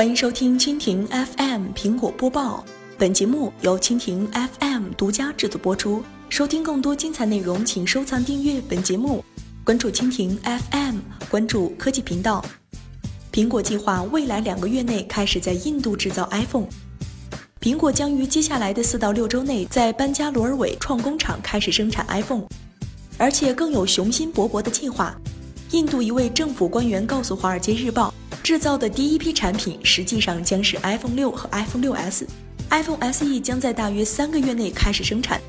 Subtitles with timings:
[0.00, 2.64] 欢迎收听蜻蜓 FM 苹果播报，
[2.96, 6.02] 本节目由蜻蜓 FM 独家制作播出。
[6.30, 9.22] 收听更多精彩内容，请收藏订阅本节目，
[9.62, 12.42] 关注蜻蜓 FM，关注科技频道。
[13.30, 16.68] 苹果计划未来两个月内开始在印度制造 iPhone。
[17.60, 22.46] 苹果将于接下来的四到六周内在班加罗尔韦创工厂开始生产 iPhone，
[23.18, 25.14] 而且更有雄心勃勃的计划。
[25.72, 28.08] 印度一位政府官员告诉《华尔街日报》。
[28.42, 35.40] 制造的第一批产品实际上将是 iPhone 六和 iPhone 六 S，iPhone SE 将在大约三个月内开始生产。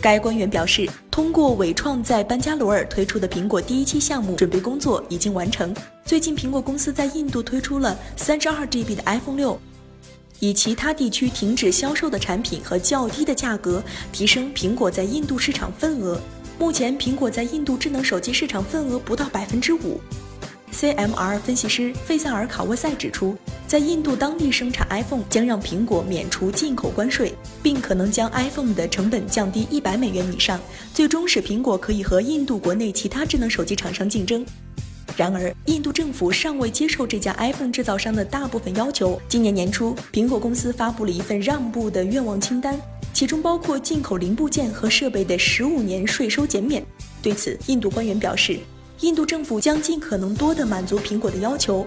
[0.00, 5.74] 该官员表示，通过伟创在班加罗尔推出的苹果第一期项目准备工作已经完成。
[6.04, 9.60] 最近，苹果公司在印度推出了三十二 GB 的 iPhone 六，
[10.38, 16.18] 以其他地区停止销售的产品和较低的价格提升苹果在印度市场份额。
[16.58, 20.00] 目前，苹果在印度智能手机市场份额不到百分之五。
[20.80, 23.36] CMR 分析师费萨尔卡沃塞指出，
[23.66, 30.58] 在印度当地生产 iPhone 将让苹果免除进口关税，并可能将 iPhone 的成本降低一百美元以上，
[30.94, 34.42] 最终使苹果可以和印度国内其他智能手机厂商竞争。
[35.18, 39.20] 然而，印度政府尚未接受这家 iPhone 制造商的大部分要求。
[39.28, 42.80] 今年年初，苹果公司发布了一份让步的愿望清单，
[43.12, 46.82] 其中包括进口零部件和设备的十五年税收减免。
[47.20, 48.58] 对此，印度官员表示。
[49.00, 51.86] 印度政府将尽可能多地满足苹果的要求。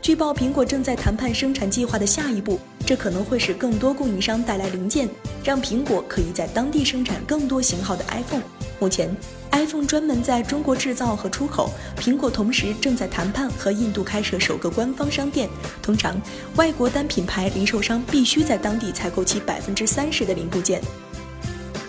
[0.00, 5.06] 据报，苹果正在谈判生产计划的下一步，这可能会使更多供应商带来零件，
[5.44, 8.42] 让苹果可以在当地生产更多型号的 iPhone。
[8.78, 9.14] 目前
[9.50, 11.70] ，iPhone 专门在中国制造和出口。
[11.98, 15.50] 苹果同时正在谈判和印度开设首个官方商店。
[15.82, 16.18] 通常，
[16.54, 20.80] 外国单品牌零售商必须在当地采购其百分之三十的零部件。